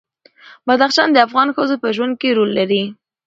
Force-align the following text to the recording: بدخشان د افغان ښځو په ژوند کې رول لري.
بدخشان 0.67 1.09
د 1.11 1.17
افغان 1.27 1.47
ښځو 1.55 1.75
په 1.83 1.87
ژوند 1.95 2.13
کې 2.21 2.35
رول 2.37 2.51
لري. 2.59 2.83